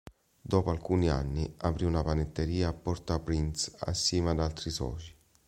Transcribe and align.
Dopo 0.41 0.71
alcuni 0.71 1.09
anni 1.09 1.53
aprì 1.57 1.85
una 1.85 2.01
panetteria 2.01 2.69
a 2.69 2.73
Port-au-Prince 2.73 3.71
assieme 3.81 4.31
ad 4.31 4.39
altri 4.39 4.71
soci. 4.71 5.15